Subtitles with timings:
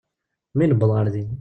[0.57, 1.29] Mi newweḍ ɣer din.